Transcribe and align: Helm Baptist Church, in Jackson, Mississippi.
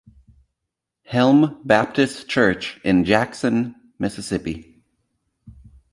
Helm 1.03 1.61
Baptist 1.63 2.27
Church, 2.27 2.81
in 2.83 3.05
Jackson, 3.05 3.75
Mississippi. 3.99 4.81